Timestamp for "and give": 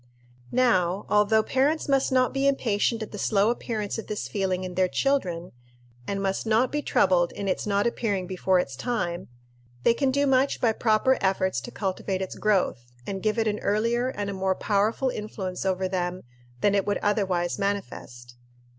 13.05-13.37